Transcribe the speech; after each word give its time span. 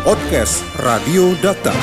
Podcast 0.00 0.64
Radio 0.80 1.36
Data. 1.44 1.76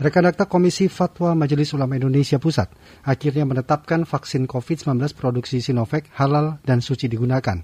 Rekan 0.00 0.24
Dakta 0.24 0.48
Komisi 0.48 0.88
Fatwa 0.88 1.36
Majelis 1.36 1.76
Ulama 1.76 1.92
Indonesia 2.00 2.40
Pusat 2.40 2.72
akhirnya 3.04 3.44
menetapkan 3.44 4.08
vaksin 4.08 4.48
COVID-19 4.48 5.12
produksi 5.12 5.60
Sinovac 5.60 6.08
halal 6.16 6.56
dan 6.64 6.80
suci 6.80 7.04
digunakan. 7.04 7.60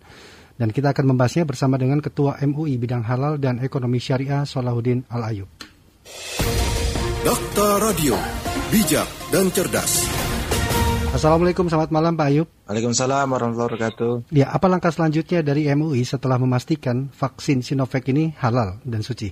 Dan 0.60 0.68
kita 0.68 0.92
akan 0.92 1.16
membahasnya 1.16 1.48
bersama 1.48 1.80
dengan 1.80 2.04
Ketua 2.04 2.44
MUI 2.44 2.76
Bidang 2.76 3.08
Halal 3.08 3.40
dan 3.40 3.56
Ekonomi 3.64 4.04
Syariah 4.04 4.44
Solahuddin 4.44 5.08
Al-Ayub. 5.08 5.48
Dakta 7.24 7.68
Radio, 7.88 8.20
bijak 8.68 9.08
dan 9.32 9.48
cerdas. 9.48 10.11
Assalamualaikum, 11.12 11.68
selamat 11.68 11.92
malam 11.92 12.16
Pak 12.16 12.26
Ayub. 12.32 12.48
Waalaikumsalam 12.64 13.28
warahmatullahi 13.28 13.68
wabarakatuh. 13.76 14.12
Ya, 14.32 14.48
apa 14.48 14.64
langkah 14.64 14.88
selanjutnya 14.88 15.44
dari 15.44 15.68
MUI 15.68 16.08
setelah 16.08 16.40
memastikan 16.40 17.12
vaksin 17.12 17.60
Sinovac 17.60 18.08
ini 18.08 18.32
halal 18.40 18.80
dan 18.80 19.04
suci? 19.04 19.28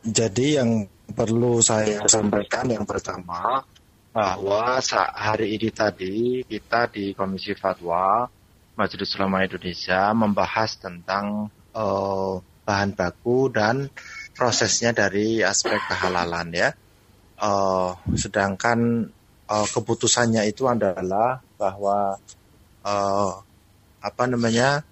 Jadi 0.00 0.56
yang 0.56 0.88
perlu 1.12 1.60
saya 1.60 2.00
sampaikan 2.08 2.64
yang 2.72 2.88
pertama 2.88 3.60
bahwa 4.08 4.80
hari 5.12 5.52
ini 5.52 5.68
tadi 5.68 6.40
kita 6.48 6.88
di 6.88 7.12
Komisi 7.12 7.52
Fatwa 7.52 8.24
Majelis 8.80 9.12
Ulama 9.20 9.44
Indonesia 9.44 10.16
membahas 10.16 10.80
tentang 10.80 11.52
uh, 11.76 12.40
bahan 12.64 12.96
baku 12.96 13.52
dan 13.52 13.92
prosesnya 14.32 14.96
dari 14.96 15.44
aspek 15.44 15.76
kehalalan 15.76 16.56
ya. 16.56 16.72
Uh, 17.36 17.92
sedangkan 18.16 19.12
uh, 19.48 19.66
keputusannya 19.68 20.48
itu 20.48 20.68
adalah 20.68 21.40
bahwa 21.58 22.16
uh, 22.84 23.32
apa 24.04 24.24
namanya 24.28 24.84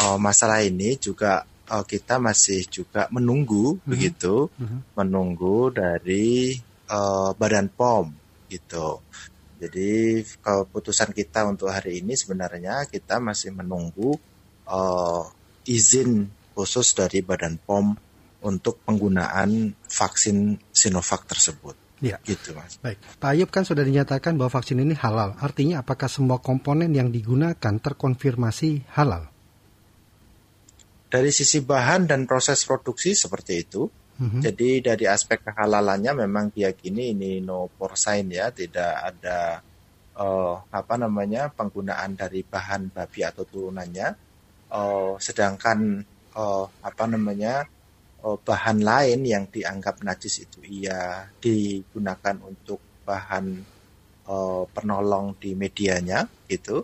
uh, 0.00 0.18
masalah 0.20 0.60
ini 0.64 1.00
juga 1.00 1.44
uh, 1.72 1.84
kita 1.84 2.20
masih 2.20 2.64
juga 2.68 3.08
menunggu 3.08 3.76
mm-hmm. 3.76 3.88
begitu 3.88 4.52
mm-hmm. 4.52 4.80
menunggu 4.96 5.72
dari 5.72 6.56
uh, 6.92 7.32
Badan 7.36 7.72
POM 7.72 8.12
gitu. 8.52 9.00
Jadi 9.56 10.20
keputusan 10.44 11.16
kita 11.16 11.48
untuk 11.48 11.72
hari 11.72 12.04
ini 12.04 12.12
sebenarnya 12.12 12.84
kita 12.84 13.16
masih 13.16 13.56
menunggu 13.56 14.12
uh, 14.68 15.24
izin 15.64 16.28
khusus 16.52 16.92
dari 16.92 17.24
Badan 17.24 17.56
POM 17.64 17.96
untuk 18.44 18.84
penggunaan 18.84 19.72
vaksin 19.88 20.60
Sinovac 20.70 21.24
tersebut. 21.24 21.85
Ya. 22.04 22.20
Gitu 22.20 22.52
mas. 22.52 22.76
Baik. 22.84 23.00
Pak 23.16 23.30
Ayub 23.32 23.48
kan 23.48 23.64
sudah 23.64 23.80
dinyatakan 23.80 24.36
bahwa 24.36 24.52
vaksin 24.52 24.84
ini 24.84 24.92
halal. 24.92 25.32
Artinya 25.40 25.80
apakah 25.80 26.12
semua 26.12 26.44
komponen 26.44 26.92
yang 26.92 27.08
digunakan 27.08 27.56
terkonfirmasi 27.56 28.92
halal? 28.92 29.32
Dari 31.08 31.30
sisi 31.32 31.64
bahan 31.64 32.04
dan 32.04 32.28
proses 32.28 32.60
produksi 32.68 33.16
seperti 33.16 33.52
itu. 33.64 33.88
Mm-hmm. 34.16 34.40
Jadi 34.40 34.70
dari 34.80 35.04
aspek 35.08 35.44
kehalalannya 35.44 36.24
memang 36.24 36.48
diyakini 36.48 37.12
ini 37.12 37.44
no 37.44 37.68
porcine 37.68 38.32
ya, 38.32 38.48
tidak 38.48 38.92
ada 39.12 39.60
uh, 40.16 40.56
apa 40.72 40.94
namanya 40.96 41.52
penggunaan 41.52 42.16
dari 42.16 42.40
bahan 42.40 42.92
babi 42.92 43.20
atau 43.24 43.44
turunannya. 43.44 44.08
Uh, 44.66 45.14
sedangkan 45.20 46.00
uh, 46.32 46.64
apa 46.80 47.04
namanya 47.06 47.68
uh, 48.26 48.38
bahan 48.42 48.82
lain 48.82 49.22
yang 49.22 49.46
dianggap 49.46 50.02
najis 50.02 50.42
itu 50.42 50.58
ia 50.66 51.30
digunakan 51.38 52.36
untuk 52.42 52.82
bahan 53.06 53.62
uh, 54.26 54.66
penolong 54.74 55.38
di 55.38 55.54
medianya 55.54 56.26
itu 56.50 56.82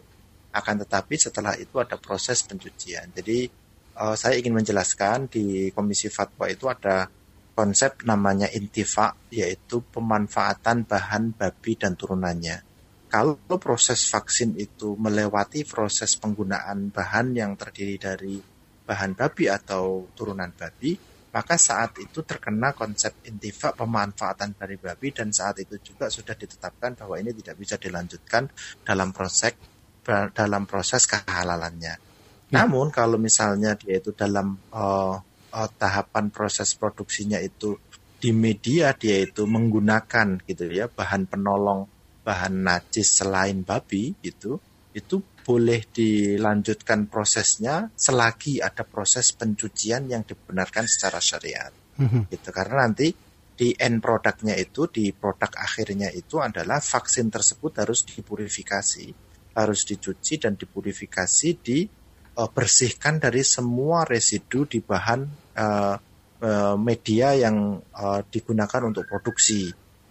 akan 0.55 0.87
tetapi 0.87 1.15
setelah 1.19 1.59
itu 1.59 1.83
ada 1.83 1.99
proses 1.99 2.47
pencucian. 2.47 3.11
Jadi 3.11 3.51
uh, 3.99 4.15
saya 4.15 4.39
ingin 4.39 4.55
menjelaskan 4.55 5.27
di 5.27 5.75
komisi 5.75 6.07
fatwa 6.07 6.47
itu 6.47 6.71
ada 6.71 7.11
konsep 7.53 8.07
namanya 8.09 8.49
intifa 8.53 9.13
yaitu 9.29 9.83
pemanfaatan 9.83 10.87
bahan 10.87 11.35
babi 11.35 11.73
dan 11.77 11.99
turunannya. 11.99 12.71
Kalau 13.13 13.37
proses 13.61 14.09
vaksin 14.09 14.57
itu 14.57 14.97
melewati 14.97 15.69
proses 15.69 16.17
penggunaan 16.17 16.89
bahan 16.89 17.37
yang 17.37 17.53
terdiri 17.61 18.01
dari 18.01 18.41
bahan 18.89 19.13
babi 19.13 19.53
atau 19.53 20.09
turunan 20.17 20.49
babi, 20.49 20.97
maka 21.33 21.57
saat 21.57 21.97
itu 21.97 22.21
terkena 22.23 22.77
konsep 22.77 23.17
intifa 23.25 23.73
pemanfaatan 23.73 24.53
dari 24.53 24.77
babi 24.77 25.17
dan 25.17 25.33
saat 25.33 25.65
itu 25.65 25.81
juga 25.81 26.13
sudah 26.13 26.37
ditetapkan 26.37 26.93
bahwa 26.93 27.17
ini 27.17 27.33
tidak 27.33 27.57
bisa 27.57 27.81
dilanjutkan 27.81 28.53
dalam 28.85 29.17
proses 29.17 29.57
dalam 30.37 30.69
proses 30.69 31.09
kehalalannya. 31.09 31.95
Ya. 31.97 32.61
Namun 32.61 32.93
kalau 32.93 33.17
misalnya 33.17 33.79
dia 33.81 33.97
itu 33.97 34.13
dalam 34.13 34.61
uh, 34.77 35.17
uh, 35.53 35.69
tahapan 35.81 36.29
proses 36.29 36.77
produksinya 36.77 37.41
itu 37.41 37.81
di 38.23 38.31
media 38.31 38.93
dia 38.95 39.25
itu 39.25 39.49
menggunakan 39.49 40.39
gitu 40.47 40.71
ya 40.71 40.87
bahan 40.87 41.27
penolong 41.27 41.91
bahan 42.23 42.55
najis 42.63 43.19
selain 43.19 43.67
babi 43.67 44.15
itu 44.23 44.61
itu 44.95 45.19
boleh 45.43 45.91
dilanjutkan 45.91 47.11
prosesnya 47.11 47.91
selagi 47.93 48.63
ada 48.63 48.87
proses 48.87 49.35
pencucian 49.35 50.07
yang 50.07 50.23
dibenarkan 50.23 50.87
secara 50.87 51.19
syariat. 51.19 51.75
Mm-hmm. 51.99 52.23
Gitu 52.31 52.49
karena 52.55 52.89
nanti 52.89 53.13
di 53.53 53.77
end 53.77 54.01
produknya 54.01 54.57
itu 54.57 54.89
di 54.89 55.13
produk 55.13 55.53
akhirnya 55.61 56.09
itu 56.11 56.41
adalah 56.41 56.81
vaksin 56.81 57.29
tersebut 57.29 57.85
harus 57.85 58.03
dipurifikasi, 58.09 59.07
harus 59.55 59.81
dicuci 59.85 60.41
dan 60.41 60.57
dipurifikasi 60.57 61.49
dibersihkan 61.61 63.15
uh, 63.19 63.21
dari 63.29 63.43
semua 63.45 64.09
residu 64.09 64.65
di 64.65 64.81
bahan 64.81 65.21
uh, 65.59 65.97
uh, 66.43 66.77
media 66.81 67.37
yang 67.37 67.79
uh, 67.79 68.21
digunakan 68.27 68.83
untuk 68.89 69.05
produksi 69.07 69.69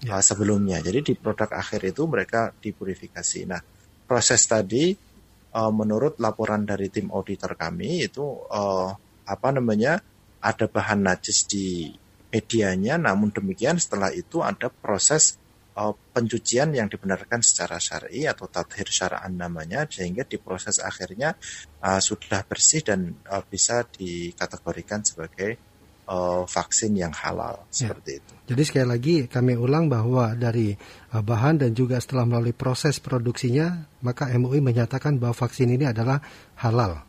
uh, 0.07 0.23
sebelumnya. 0.23 0.79
Jadi 0.79 1.11
di 1.11 1.13
produk 1.17 1.51
akhir 1.51 1.81
itu 1.91 2.05
mereka 2.05 2.53
dipurifikasi. 2.55 3.41
Nah, 3.49 3.61
proses 4.05 4.45
tadi 4.47 5.10
uh, 5.55 5.71
menurut 5.71 6.17
laporan 6.19 6.63
dari 6.63 6.87
tim 6.87 7.11
auditor 7.11 7.55
kami 7.55 8.07
itu 8.07 8.23
uh, 8.51 8.89
apa 9.27 9.49
namanya 9.53 9.99
ada 10.41 10.65
bahan 10.65 11.05
najis 11.05 11.45
di 11.45 11.93
medianya, 12.31 12.97
namun 12.97 13.29
demikian 13.29 13.77
setelah 13.77 14.09
itu 14.09 14.41
ada 14.41 14.71
proses 14.71 15.37
uh, 15.75 15.93
pencucian 16.15 16.73
yang 16.73 16.87
dibenarkan 16.87 17.43
secara 17.43 17.77
syar'i 17.77 18.25
atau 18.25 18.47
tathir 18.47 18.87
syara'an 18.87 19.35
namanya, 19.35 19.85
sehingga 19.85 20.23
di 20.25 20.39
proses 20.39 20.79
akhirnya 20.79 21.35
uh, 21.83 21.99
sudah 21.99 22.41
bersih 22.47 22.81
dan 22.81 23.13
uh, 23.27 23.43
bisa 23.45 23.83
dikategorikan 23.85 25.03
sebagai 25.03 25.70
uh, 26.11 26.43
vaksin 26.43 26.91
yang 26.99 27.15
halal 27.15 27.63
ya. 27.71 27.87
seperti 27.87 28.19
itu. 28.19 28.31
Jadi 28.51 28.61
sekali 28.67 28.87
lagi 28.87 29.15
kami 29.31 29.55
ulang 29.55 29.87
bahwa 29.87 30.35
dari 30.35 30.75
uh, 31.15 31.23
bahan 31.23 31.63
dan 31.63 31.71
juga 31.71 32.03
setelah 32.03 32.27
melalui 32.27 32.51
proses 32.51 32.99
produksinya, 32.99 33.87
maka 34.03 34.27
MUI 34.35 34.59
menyatakan 34.59 35.15
bahwa 35.15 35.31
vaksin 35.31 35.71
ini 35.71 35.87
adalah 35.87 36.19
halal. 36.59 36.99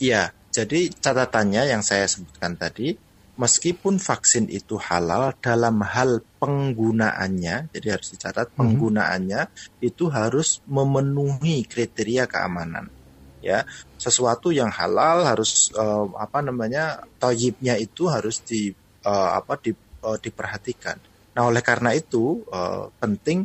Iya, 0.00 0.32
jadi 0.54 0.88
catatannya 0.88 1.76
yang 1.76 1.82
saya 1.84 2.08
sebutkan 2.08 2.56
tadi, 2.56 2.96
meskipun 3.36 4.00
vaksin 4.00 4.48
itu 4.48 4.80
halal 4.80 5.36
dalam 5.44 5.84
hal 5.84 6.24
penggunaannya, 6.40 7.68
jadi 7.74 7.86
harus 7.98 8.16
dicatat 8.16 8.48
mhm. 8.48 8.56
penggunaannya 8.56 9.40
mm 9.44 9.50
-hmm. 9.52 9.88
itu 9.90 10.08
harus 10.08 10.64
memenuhi 10.64 11.68
kriteria 11.68 12.24
keamanan 12.24 12.99
ya 13.40 13.64
sesuatu 13.96 14.52
yang 14.52 14.68
halal 14.72 15.24
harus 15.24 15.72
uh, 15.76 16.08
apa 16.16 16.44
namanya 16.44 17.04
toyibnya 17.20 17.76
itu 17.76 18.08
harus 18.08 18.44
di 18.44 18.72
uh, 19.04 19.30
apa 19.36 19.60
di, 19.60 19.72
uh, 20.04 20.18
diperhatikan. 20.20 20.96
Nah 21.36 21.42
oleh 21.48 21.64
karena 21.64 21.96
itu 21.96 22.44
uh, 22.48 22.92
penting 23.00 23.44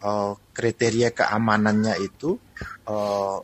uh, 0.00 0.32
kriteria 0.52 1.12
keamanannya 1.12 1.94
itu 2.00 2.36
uh, 2.88 3.38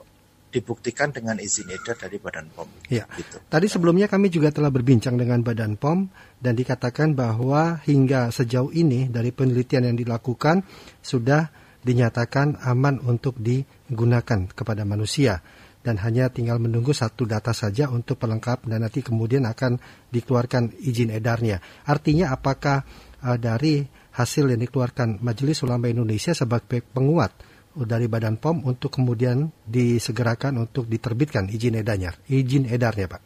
dibuktikan 0.52 1.08
dengan 1.08 1.40
izin 1.40 1.72
edar 1.72 1.96
dari 1.96 2.20
Badan 2.20 2.52
POM. 2.52 2.68
Ya. 2.92 3.08
Gitu. 3.16 3.40
Tadi 3.48 3.66
sebelumnya 3.72 4.04
kami 4.04 4.28
juga 4.28 4.52
telah 4.52 4.68
berbincang 4.68 5.16
dengan 5.16 5.40
Badan 5.40 5.80
POM 5.80 6.12
dan 6.44 6.52
dikatakan 6.52 7.16
bahwa 7.16 7.80
hingga 7.88 8.28
sejauh 8.28 8.68
ini 8.76 9.08
dari 9.08 9.32
penelitian 9.32 9.88
yang 9.88 9.96
dilakukan 9.96 10.60
sudah 11.00 11.48
dinyatakan 11.82 12.62
aman 12.62 13.00
untuk 13.02 13.40
digunakan 13.40 14.46
kepada 14.52 14.86
manusia 14.86 15.42
dan 15.82 15.98
hanya 15.98 16.30
tinggal 16.30 16.62
menunggu 16.62 16.94
satu 16.94 17.26
data 17.26 17.50
saja 17.50 17.90
untuk 17.90 18.18
pelengkap 18.22 18.70
dan 18.70 18.86
nanti 18.86 19.02
kemudian 19.02 19.44
akan 19.50 19.82
dikeluarkan 20.14 20.78
izin 20.78 21.10
edarnya. 21.10 21.58
Artinya 21.84 22.30
apakah 22.30 22.86
uh, 23.26 23.38
dari 23.38 23.82
hasil 24.14 24.46
yang 24.46 24.62
dikeluarkan 24.62 25.20
Majelis 25.20 25.60
Ulama 25.66 25.90
Indonesia 25.90 26.32
sebagai 26.32 26.86
penguat 26.86 27.34
dari 27.72 28.04
Badan 28.04 28.36
POM 28.36 28.68
untuk 28.68 28.92
kemudian 28.92 29.48
disegerakan 29.64 30.60
untuk 30.60 30.84
diterbitkan 30.86 31.48
izin 31.48 31.80
edarnya, 31.80 32.12
izin 32.28 32.68
edarnya, 32.68 33.08
Pak. 33.08 33.22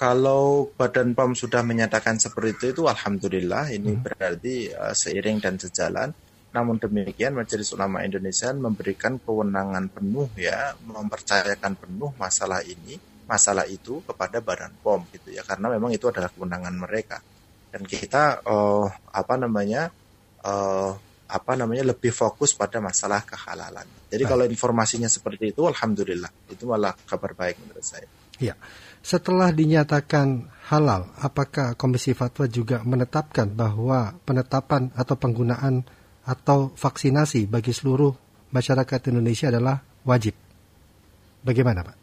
Kalau 0.00 0.72
Badan 0.72 1.12
POM 1.12 1.36
sudah 1.36 1.60
menyatakan 1.60 2.16
seperti 2.16 2.72
itu, 2.72 2.88
alhamdulillah 2.88 3.68
ini 3.68 4.00
hmm. 4.00 4.02
berarti 4.02 4.72
uh, 4.72 4.96
seiring 4.96 5.44
dan 5.44 5.60
sejalan 5.60 6.08
namun 6.50 6.82
demikian 6.82 7.38
Majelis 7.38 7.70
Ulama 7.70 8.02
Indonesia 8.02 8.50
memberikan 8.50 9.22
kewenangan 9.22 9.86
penuh 9.86 10.26
ya, 10.34 10.74
mempercayakan 10.82 11.78
penuh 11.78 12.10
masalah 12.18 12.60
ini 12.66 12.98
masalah 13.30 13.62
itu 13.70 14.02
kepada 14.02 14.42
Badan 14.42 14.74
POM 14.82 15.06
gitu 15.14 15.30
ya 15.30 15.46
karena 15.46 15.70
memang 15.70 15.94
itu 15.94 16.10
adalah 16.10 16.26
kewenangan 16.34 16.74
mereka 16.74 17.22
dan 17.70 17.86
kita 17.86 18.42
uh, 18.42 18.90
apa 19.14 19.38
namanya 19.38 19.94
uh, 20.42 20.98
apa 21.30 21.52
namanya 21.54 21.94
lebih 21.94 22.10
fokus 22.10 22.50
pada 22.58 22.82
masalah 22.82 23.22
kehalalan. 23.22 23.86
Jadi 24.10 24.26
baik. 24.26 24.30
kalau 24.34 24.44
informasinya 24.50 25.06
seperti 25.06 25.54
itu, 25.54 25.62
alhamdulillah 25.62 26.50
itu 26.50 26.66
malah 26.66 26.90
kabar 27.06 27.38
baik 27.38 27.62
menurut 27.62 27.86
saya. 27.86 28.10
Ya, 28.42 28.58
setelah 28.98 29.54
dinyatakan 29.54 30.50
halal, 30.66 31.06
apakah 31.22 31.78
Komisi 31.78 32.18
Fatwa 32.18 32.50
juga 32.50 32.82
menetapkan 32.82 33.46
bahwa 33.46 34.18
penetapan 34.26 34.90
atau 34.98 35.14
penggunaan 35.14 35.86
atau 36.30 36.70
vaksinasi 36.78 37.50
bagi 37.50 37.74
seluruh 37.74 38.14
masyarakat 38.54 39.10
Indonesia 39.10 39.50
adalah 39.50 39.82
wajib? 40.06 40.38
Bagaimana, 41.42 41.82
Pak? 41.82 41.96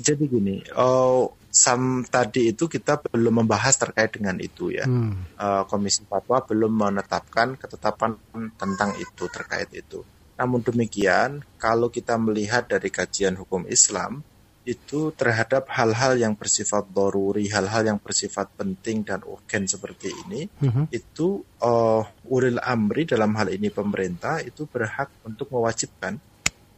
Jadi 0.00 0.24
gini, 0.26 0.56
oh, 0.74 1.36
sam 1.52 2.02
tadi 2.02 2.50
itu 2.50 2.66
kita 2.66 2.98
belum 2.98 3.44
membahas 3.44 3.78
terkait 3.78 4.10
dengan 4.16 4.40
itu 4.40 4.72
ya. 4.72 4.88
Hmm. 4.88 5.28
Uh, 5.36 5.62
Komisi 5.68 6.02
Fatwa 6.08 6.42
belum 6.42 6.72
menetapkan 6.72 7.54
ketetapan 7.60 8.16
tentang 8.58 8.90
itu 8.98 9.28
terkait 9.30 9.70
itu. 9.70 10.02
Namun 10.34 10.66
demikian, 10.66 11.46
kalau 11.62 11.94
kita 11.94 12.18
melihat 12.18 12.66
dari 12.66 12.90
kajian 12.90 13.38
hukum 13.38 13.70
Islam, 13.70 14.26
itu 14.64 15.12
terhadap 15.12 15.68
hal-hal 15.68 16.16
yang 16.16 16.32
bersifat 16.32 16.88
doruri, 16.88 17.52
hal-hal 17.52 17.84
yang 17.84 17.98
bersifat 18.00 18.48
penting 18.56 19.04
dan 19.04 19.20
urgen 19.24 19.68
seperti 19.68 20.08
ini, 20.24 20.48
hmm 20.48 20.88
itu 20.88 21.44
uh, 21.60 22.02
uril 22.32 22.56
amri 22.60 23.04
dalam 23.04 23.36
hal 23.36 23.52
ini 23.52 23.68
pemerintah 23.68 24.40
itu 24.40 24.64
berhak 24.64 25.12
untuk 25.28 25.52
mewajibkan 25.52 26.16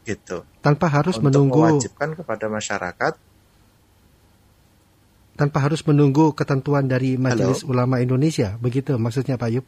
gitu. 0.03 0.43
Tanpa 0.63 0.91
harus 0.91 1.19
untuk 1.19 1.31
menunggu 1.31 1.63
mewajibkan 1.63 2.19
kepada 2.19 2.47
masyarakat 2.51 3.15
tanpa 5.37 5.59
harus 5.61 5.85
menunggu 5.85 6.33
ketentuan 6.33 6.89
dari 6.89 7.21
Majelis 7.21 7.61
Halo? 7.63 7.77
Ulama 7.77 8.01
Indonesia, 8.01 8.57
begitu 8.57 8.97
maksudnya 8.97 9.37
Pak 9.37 9.51
Yub? 9.53 9.67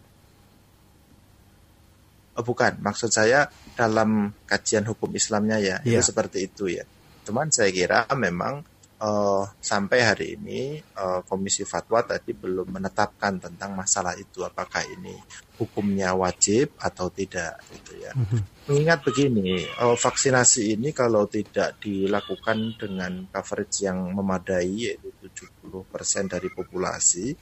Oh, 2.41 2.45
bukan, 2.47 2.81
maksud 2.81 3.13
saya 3.13 3.51
dalam 3.77 4.33
kajian 4.49 4.89
hukum 4.89 5.13
Islamnya 5.13 5.61
ya, 5.61 5.67
yeah. 5.69 5.79
itu 5.85 6.01
iya. 6.01 6.07
seperti 6.07 6.39
itu 6.49 6.65
ya. 6.73 6.89
Cuman 7.29 7.53
saya 7.53 7.69
kira 7.69 8.09
memang 8.17 8.65
uh, 9.05 9.45
sampai 9.61 10.01
hari 10.01 10.27
ini 10.41 10.81
uh, 10.97 11.21
Komisi 11.29 11.69
Fatwa 11.69 12.01
tadi 12.01 12.33
belum 12.33 12.73
menetapkan 12.73 13.37
tentang 13.37 13.77
masalah 13.77 14.17
itu 14.17 14.41
apakah 14.49 14.81
ini 14.89 15.13
hukumnya 15.61 16.17
wajib 16.17 16.73
atau 16.81 17.13
tidak 17.13 17.61
gitu 17.69 18.01
ya. 18.01 18.17
Mm-hmm. 18.17 18.41
Mengingat 18.73 19.05
begini, 19.05 19.61
uh, 19.77 19.93
vaksinasi 19.93 20.73
ini 20.73 20.97
kalau 20.97 21.29
tidak 21.29 21.77
dilakukan 21.85 22.81
dengan 22.81 23.29
coverage 23.29 23.85
yang 23.85 24.09
memadai 24.17 24.89
yaitu 24.89 25.29
70% 25.69 26.33
dari 26.33 26.49
populasi 26.49 27.37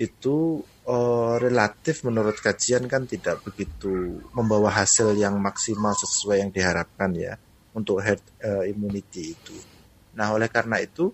itu 0.00 0.64
uh, 0.88 1.38
relatif 1.38 2.02
menurut 2.08 2.34
kajian 2.40 2.88
kan 2.88 3.04
tidak 3.06 3.44
begitu 3.46 4.18
membawa 4.32 4.72
hasil 4.72 5.12
yang 5.12 5.36
maksimal 5.36 5.92
sesuai 5.92 6.40
yang 6.40 6.50
diharapkan 6.50 7.12
ya 7.12 7.36
untuk 7.74 8.02
herd 8.02 8.22
uh, 8.42 8.64
immunity 8.66 9.34
itu. 9.34 9.54
Nah, 10.18 10.34
oleh 10.34 10.50
karena 10.50 10.82
itu 10.82 11.10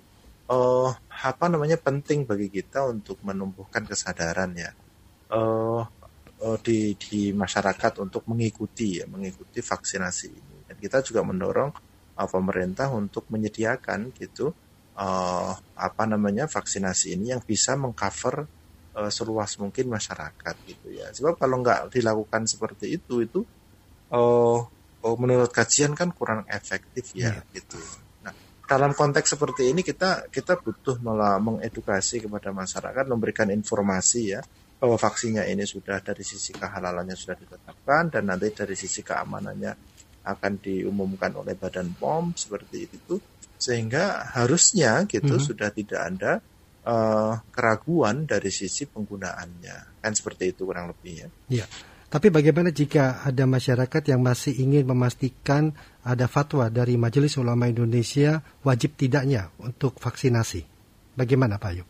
uh, 0.48 0.90
apa 1.08 1.46
namanya 1.50 1.76
penting 1.76 2.24
bagi 2.24 2.48
kita 2.48 2.86
untuk 2.86 3.20
menumbuhkan 3.26 3.84
kesadaran 3.84 4.50
ya 4.56 4.70
uh, 5.32 5.82
uh, 6.40 6.58
di 6.62 6.94
di 6.96 7.32
masyarakat 7.34 8.02
untuk 8.02 8.24
mengikuti 8.30 9.02
ya 9.02 9.06
mengikuti 9.10 9.60
vaksinasi 9.60 10.28
ini. 10.30 10.56
Dan 10.66 10.76
kita 10.78 11.02
juga 11.02 11.22
mendorong 11.26 11.70
uh, 12.16 12.28
pemerintah 12.28 12.90
untuk 12.92 13.28
menyediakan 13.30 14.14
gitu 14.16 14.52
uh, 14.96 15.52
apa 15.76 16.04
namanya 16.08 16.48
vaksinasi 16.48 17.16
ini 17.18 17.36
yang 17.36 17.42
bisa 17.44 17.76
mengcover 17.76 18.48
uh, 18.96 19.10
seluas 19.12 19.54
mungkin 19.60 19.92
masyarakat 19.92 20.56
gitu 20.66 20.88
ya. 20.94 21.10
Sebab 21.12 21.36
kalau 21.36 21.60
nggak 21.60 21.92
dilakukan 21.92 22.48
seperti 22.48 22.96
itu 22.96 23.22
itu 23.22 23.40
uh, 24.10 24.60
uh, 25.04 25.16
menurut 25.18 25.50
kajian 25.52 25.92
kan 25.92 26.14
kurang 26.14 26.46
efektif 26.48 27.12
ya 27.12 27.36
yeah. 27.36 27.44
gitu 27.52 27.76
dalam 28.66 28.98
konteks 28.98 29.38
seperti 29.38 29.70
ini 29.70 29.86
kita 29.86 30.26
kita 30.26 30.58
butuh 30.58 30.98
malah 30.98 31.38
mengedukasi 31.38 32.26
kepada 32.26 32.50
masyarakat 32.50 33.04
memberikan 33.06 33.46
informasi 33.54 34.34
ya 34.34 34.42
bahwa 34.76 34.98
vaksinnya 34.98 35.46
ini 35.46 35.62
sudah 35.64 36.02
dari 36.02 36.26
sisi 36.26 36.52
kehalalannya 36.52 37.14
sudah 37.14 37.38
ditetapkan 37.38 38.12
dan 38.12 38.26
nanti 38.26 38.50
dari 38.52 38.74
sisi 38.74 39.00
keamanannya 39.06 39.72
akan 40.26 40.52
diumumkan 40.58 41.30
oleh 41.38 41.54
Badan 41.54 41.94
POM 41.94 42.34
seperti 42.34 42.90
itu 42.90 43.16
sehingga 43.56 44.34
harusnya 44.34 45.06
gitu 45.06 45.38
hmm. 45.38 45.46
sudah 45.46 45.70
tidak 45.70 46.00
ada 46.02 46.32
uh, 46.84 47.38
keraguan 47.54 48.26
dari 48.26 48.50
sisi 48.50 48.84
penggunaannya 48.90 50.02
kan 50.02 50.12
seperti 50.12 50.52
itu 50.52 50.66
kurang 50.66 50.90
lebih 50.90 51.14
ya. 51.24 51.28
Ya. 51.62 51.66
Tapi 52.16 52.32
bagaimana 52.32 52.72
jika 52.72 53.20
ada 53.28 53.44
masyarakat 53.44 54.00
yang 54.08 54.24
masih 54.24 54.56
ingin 54.56 54.88
memastikan 54.88 55.76
ada 56.00 56.24
fatwa 56.24 56.72
dari 56.72 56.96
Majelis 56.96 57.36
Ulama 57.36 57.68
Indonesia 57.68 58.40
wajib 58.64 58.96
tidaknya 58.96 59.52
untuk 59.60 60.00
vaksinasi? 60.00 60.64
Bagaimana 61.12 61.60
Pak 61.60 61.72
Yub? 61.76 61.88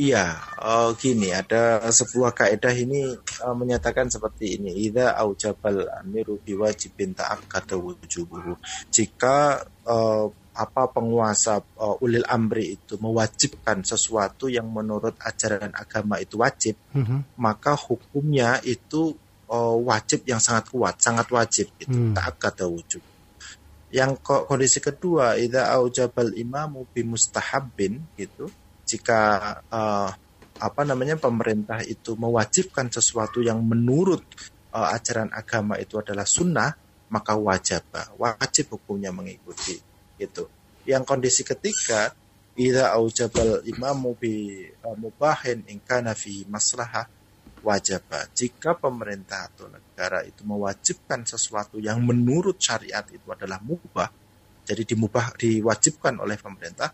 Iya, 0.00 0.40
uh, 0.64 0.96
gini 0.96 1.28
ada 1.28 1.84
sebuah 1.92 2.32
kaidah 2.32 2.72
ini 2.72 3.20
uh, 3.20 3.52
menyatakan 3.52 4.08
seperti 4.08 4.56
ini, 4.56 4.72
ida 4.88 5.12
aujabal 5.20 5.84
amiru 6.00 6.40
biwajibin 6.40 7.12
ta'akkada 7.12 7.76
wujubuhu. 7.76 8.56
Jika 8.88 9.60
uh, 9.84 10.32
apa 10.58 10.90
penguasa 10.90 11.62
uh, 11.62 12.02
ulil 12.02 12.26
amri 12.26 12.74
itu 12.74 12.98
mewajibkan 12.98 13.86
sesuatu 13.86 14.50
yang 14.50 14.66
menurut 14.66 15.14
ajaran 15.22 15.70
agama 15.70 16.18
itu 16.18 16.42
wajib, 16.42 16.74
mm-hmm. 16.90 17.38
maka 17.38 17.78
hukumnya 17.78 18.58
itu 18.66 19.14
uh, 19.46 19.78
wajib 19.78 20.26
yang 20.26 20.42
sangat 20.42 20.74
kuat, 20.74 20.98
sangat 20.98 21.30
wajib 21.30 21.70
itu 21.78 21.94
mm. 21.94 22.18
tak 22.18 22.42
kata 22.42 22.66
wujud. 22.66 22.98
Yang 23.94 24.18
kondisi 24.20 24.82
kedua, 24.82 25.38
ida 25.38 25.70
aujabal 25.78 26.34
imamu 26.34 26.90
bimustahabin 26.90 28.02
gitu, 28.18 28.50
jika 28.82 29.20
uh, 29.70 30.10
apa 30.58 30.82
namanya 30.82 31.14
pemerintah 31.14 31.86
itu 31.86 32.18
mewajibkan 32.18 32.90
sesuatu 32.90 33.40
yang 33.40 33.62
menurut 33.62 34.26
uh, 34.74 34.90
ajaran 34.90 35.30
agama 35.30 35.78
itu 35.78 36.02
adalah 36.02 36.26
sunnah, 36.26 36.74
maka 37.08 37.38
wajib 37.38 37.88
wajib 38.20 38.74
hukumnya 38.76 39.08
mengikuti 39.08 39.87
gitu. 40.18 40.50
Yang 40.84 41.04
kondisi 41.06 41.42
ketiga, 41.46 42.12
ida 42.58 42.90
aujabal 42.98 43.62
imamu 43.64 44.18
bi 44.18 44.66
uh, 44.82 44.96
mubahin 44.98 45.62
in 45.70 45.78
kana 45.78 46.12
fi 46.18 46.42
maslahah 46.50 47.06
wajib. 47.62 48.06
Jika 48.34 48.74
pemerintah 48.78 49.46
atau 49.46 49.70
negara 49.70 50.26
itu 50.26 50.42
mewajibkan 50.42 51.22
sesuatu 51.22 51.78
yang 51.78 52.02
menurut 52.02 52.58
syariat 52.58 53.06
itu 53.10 53.26
adalah 53.30 53.62
mubah, 53.62 54.10
jadi 54.66 54.82
dimubah 54.82 55.34
diwajibkan 55.38 56.18
oleh 56.18 56.38
pemerintah, 56.38 56.90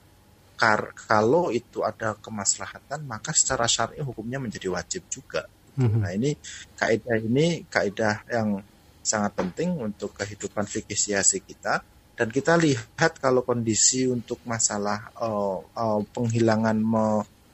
kar 0.54 0.94
kalau 0.94 1.50
itu 1.50 1.82
ada 1.82 2.14
kemaslahatan 2.14 3.04
maka 3.04 3.34
secara 3.34 3.66
syar'i 3.66 4.00
hukumnya 4.00 4.38
menjadi 4.38 4.70
wajib 4.70 5.02
juga. 5.10 5.48
Mm-hmm. 5.74 6.00
Nah 6.00 6.10
ini 6.14 6.30
kaidah 6.78 7.16
ini 7.18 7.46
kaidah 7.66 8.22
yang 8.30 8.62
sangat 9.04 9.34
penting 9.36 9.74
untuk 9.76 10.14
kehidupan 10.14 10.64
fikih 10.64 10.96
siasi 10.96 11.42
kita 11.42 11.82
dan 12.14 12.30
kita 12.30 12.54
lihat 12.54 13.18
kalau 13.18 13.42
kondisi 13.42 14.06
untuk 14.06 14.38
masalah 14.46 15.10
uh, 15.18 15.58
uh, 15.74 16.00
penghilangan 16.14 16.78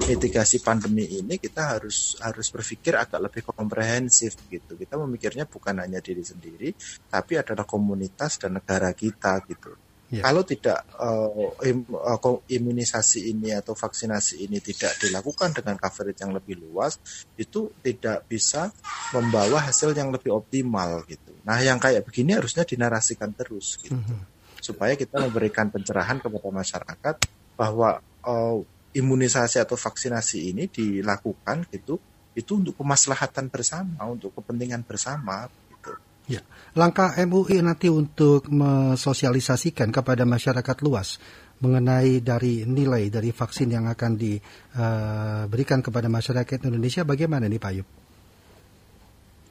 mitigasi 0.01 0.65
pandemi 0.65 1.05
ini 1.05 1.37
kita 1.37 1.77
harus 1.77 2.17
harus 2.25 2.49
berpikir 2.49 2.97
agak 2.97 3.21
lebih 3.21 3.43
komprehensif 3.45 4.37
gitu 4.49 4.77
kita 4.77 4.97
memikirnya 4.97 5.45
bukan 5.45 5.81
hanya 5.81 6.01
diri 6.01 6.25
sendiri 6.25 6.73
tapi 7.09 7.37
adalah 7.37 7.69
komunitas 7.69 8.41
dan 8.41 8.61
negara 8.61 8.93
kita 8.97 9.45
gitu 9.49 9.73
Ya. 10.11 10.27
Kalau 10.27 10.43
tidak 10.43 10.91
uh, 10.99 11.55
im, 11.63 11.87
uh, 11.87 12.43
imunisasi 12.51 13.31
ini 13.31 13.55
atau 13.55 13.79
vaksinasi 13.79 14.43
ini 14.43 14.59
tidak 14.59 14.99
dilakukan 14.99 15.55
dengan 15.55 15.79
coverage 15.79 16.19
yang 16.19 16.35
lebih 16.35 16.59
luas, 16.59 16.99
itu 17.39 17.71
tidak 17.79 18.27
bisa 18.27 18.75
membawa 19.15 19.71
hasil 19.71 19.95
yang 19.95 20.11
lebih 20.11 20.35
optimal 20.35 21.07
gitu. 21.07 21.31
Nah, 21.47 21.63
yang 21.63 21.79
kayak 21.79 22.03
begini 22.03 22.35
harusnya 22.35 22.67
dinarasikan 22.67 23.31
terus 23.39 23.79
gitu. 23.79 23.95
Mm 23.95 24.03
-hmm 24.03 24.30
supaya 24.61 24.95
kita 24.95 25.21
memberikan 25.21 25.69
pencerahan 25.73 26.21
kepada 26.21 26.49
masyarakat 26.53 27.15
bahwa 27.59 28.01
uh, 28.25 28.61
imunisasi 28.95 29.61
atau 29.63 29.79
vaksinasi 29.79 30.39
ini 30.55 30.65
dilakukan 30.71 31.69
gitu 31.71 32.01
itu 32.35 32.53
untuk 32.57 32.79
kemaslahatan 32.79 33.51
bersama, 33.51 34.07
untuk 34.07 34.31
kepentingan 34.39 34.87
bersama 34.87 35.51
gitu. 35.51 35.93
Ya, 36.31 36.47
langkah 36.79 37.11
MUI 37.19 37.59
nanti 37.59 37.91
untuk 37.91 38.47
mensosialisasikan 38.47 39.91
kepada 39.91 40.23
masyarakat 40.23 40.77
luas 40.87 41.19
mengenai 41.61 42.25
dari 42.25 42.65
nilai 42.65 43.13
dari 43.13 43.35
vaksin 43.35 43.69
yang 43.69 43.85
akan 43.91 44.17
diberikan 44.17 45.81
uh, 45.83 45.85
kepada 45.85 46.09
masyarakat 46.09 46.59
Indonesia 46.65 47.03
bagaimana 47.05 47.51
nih 47.51 47.61
Pak 47.61 47.73
Yub? 47.77 47.89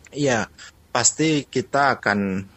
Iya, 0.10 0.50
pasti 0.90 1.46
kita 1.46 2.02
akan 2.02 2.50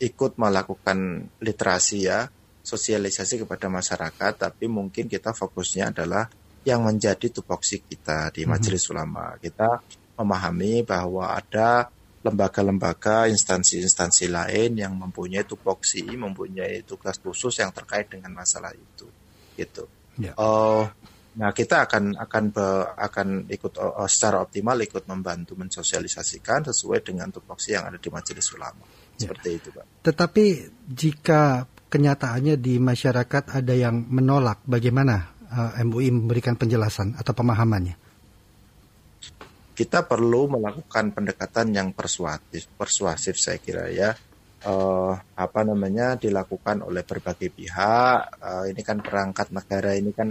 ikut 0.00 0.40
melakukan 0.40 1.28
literasi 1.44 2.08
ya 2.08 2.26
sosialisasi 2.60 3.44
kepada 3.44 3.68
masyarakat, 3.68 4.32
tapi 4.36 4.64
mungkin 4.68 5.08
kita 5.08 5.32
fokusnya 5.32 5.92
adalah 5.92 6.28
yang 6.64 6.84
menjadi 6.84 7.32
tupoksi 7.32 7.80
kita 7.84 8.32
di 8.32 8.44
mhm. 8.44 8.50
Majelis. 8.52 8.84
Ulama. 8.92 9.36
Kita 9.40 9.80
memahami 10.20 10.84
bahwa 10.84 11.32
ada 11.32 11.88
lembaga-lembaga, 12.20 13.24
instansi-instansi 13.32 14.28
lain 14.28 14.76
yang 14.76 14.92
mempunyai 14.92 15.48
tupoksi, 15.48 16.04
mempunyai 16.04 16.84
tugas 16.84 17.16
khusus 17.16 17.64
yang 17.64 17.72
terkait 17.72 18.12
dengan 18.12 18.36
masalah 18.36 18.76
itu, 18.76 19.08
gitu. 19.56 19.88
Yeah. 20.20 20.36
Uh, 20.36 20.84
nah 21.40 21.56
kita 21.56 21.88
akan 21.88 22.20
akan 22.20 22.44
be, 22.52 22.66
akan 22.92 23.48
ikut 23.48 23.72
uh, 23.80 24.04
secara 24.04 24.44
optimal 24.44 24.76
ikut 24.84 25.08
membantu 25.08 25.56
mensosialisasikan 25.56 26.68
sesuai 26.68 27.00
dengan 27.00 27.32
tupoksi 27.32 27.72
yang 27.72 27.88
ada 27.88 27.96
di 27.96 28.12
Majelis 28.12 28.52
Ulama, 28.52 28.84
yeah. 29.20 29.28
seperti 29.28 29.48
itu, 29.60 29.68
Pak. 29.76 29.84
Tetapi 30.00 30.44
jika 30.88 31.68
kenyataannya 31.90 32.56
di 32.56 32.80
masyarakat 32.80 33.52
ada 33.52 33.74
yang 33.76 34.08
menolak, 34.08 34.64
bagaimana 34.64 35.36
uh, 35.50 35.76
eh, 35.76 35.84
MUI 35.84 36.08
memberikan 36.14 36.56
penjelasan 36.56 37.18
atau 37.18 37.34
pemahamannya? 37.34 37.98
Kita 39.74 40.04
perlu 40.04 40.60
melakukan 40.60 41.12
pendekatan 41.12 41.72
yang 41.72 41.88
persuasif, 41.96 42.68
persuasif 42.76 43.36
saya 43.36 43.58
kira 43.58 43.88
ya. 43.90 44.12
Uh, 44.60 45.16
apa 45.40 45.64
namanya 45.64 46.20
dilakukan 46.20 46.84
oleh 46.84 47.00
berbagai 47.00 47.48
pihak. 47.48 48.16
Uh, 48.44 48.64
ini 48.68 48.84
kan 48.84 49.00
perangkat 49.00 49.48
negara 49.56 49.96
ini 49.96 50.12
kan 50.12 50.28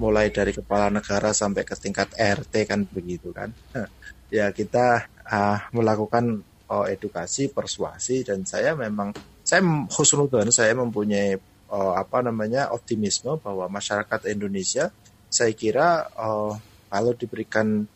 mulai 0.00 0.32
dari 0.32 0.52
kepala 0.52 0.88
negara 0.88 1.36
sampai 1.36 1.64
ke 1.64 1.76
tingkat 1.76 2.16
RT 2.16 2.54
kan 2.64 2.88
begitu 2.88 3.36
kan. 3.36 3.52
ya 4.32 4.48
kita 4.48 5.12
uh, 5.28 5.58
melakukan 5.76 6.40
uh, 6.70 6.86
edukasi, 6.90 7.50
persuasi 7.50 8.26
dan 8.26 8.42
saya 8.46 8.74
memang 8.74 9.14
saya 9.46 9.62
khusnudan 9.90 10.50
saya 10.50 10.74
mempunyai 10.74 11.38
uh, 11.70 11.94
apa 11.94 12.22
namanya 12.22 12.74
optimisme 12.74 13.38
bahwa 13.38 13.70
masyarakat 13.70 14.30
Indonesia 14.30 14.90
saya 15.30 15.52
kira 15.54 16.06
uh, 16.14 16.54
kalau 16.90 17.12
diberikan 17.14 17.86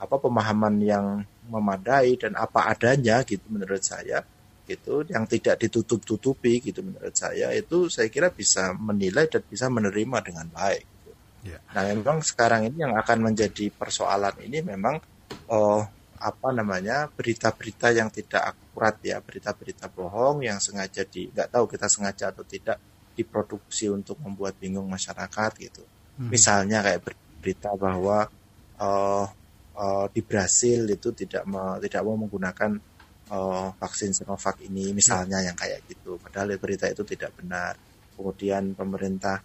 apa 0.00 0.16
pemahaman 0.16 0.80
yang 0.80 1.06
memadai 1.50 2.16
dan 2.16 2.36
apa 2.36 2.72
adanya 2.72 3.20
gitu 3.26 3.44
menurut 3.52 3.84
saya 3.84 4.24
gitu 4.64 5.02
yang 5.10 5.26
tidak 5.26 5.58
ditutup-tutupi 5.58 6.62
gitu 6.62 6.80
menurut 6.86 7.12
saya 7.12 7.50
itu 7.52 7.90
saya 7.90 8.06
kira 8.06 8.30
bisa 8.30 8.70
menilai 8.78 9.26
dan 9.26 9.42
bisa 9.42 9.66
menerima 9.66 10.18
dengan 10.22 10.46
baik. 10.46 10.84
Gitu. 10.86 11.10
Yeah. 11.50 11.60
Nah 11.74 11.82
memang 11.90 12.22
sekarang 12.22 12.70
ini 12.70 12.86
yang 12.86 12.94
akan 12.94 13.18
menjadi 13.18 13.66
persoalan 13.74 14.38
ini 14.46 14.62
memang 14.62 15.02
uh, 15.50 15.82
apa 16.20 16.52
namanya 16.52 17.08
berita-berita 17.08 17.96
yang 17.96 18.12
tidak 18.12 18.52
akurat 18.52 19.00
ya 19.00 19.24
berita-berita 19.24 19.88
bohong 19.88 20.44
yang 20.44 20.60
sengaja 20.60 21.08
di 21.08 21.32
nggak 21.32 21.48
tahu 21.48 21.64
kita 21.64 21.88
sengaja 21.88 22.28
atau 22.28 22.44
tidak 22.44 22.76
diproduksi 23.16 23.88
untuk 23.88 24.20
membuat 24.20 24.56
bingung 24.60 24.84
masyarakat 24.86 25.50
gitu. 25.56 25.84
Hmm. 26.20 26.28
Misalnya 26.28 26.84
kayak 26.84 27.08
berita 27.40 27.72
bahwa 27.76 28.28
uh, 28.76 29.26
uh, 29.76 30.06
di 30.12 30.20
Brasil 30.20 30.84
itu 30.88 31.12
tidak 31.16 31.44
me, 31.48 31.80
tidak 31.84 32.00
mau 32.04 32.16
menggunakan 32.20 32.76
uh, 33.32 33.68
vaksin 33.76 34.12
Sinovac 34.12 34.60
ini 34.64 34.92
misalnya 34.92 35.40
hmm. 35.40 35.46
yang 35.52 35.56
kayak 35.56 35.80
gitu. 35.88 36.20
Padahal 36.20 36.56
berita 36.60 36.88
itu 36.88 37.02
tidak 37.08 37.32
benar. 37.36 37.76
Kemudian 38.16 38.76
pemerintah 38.76 39.40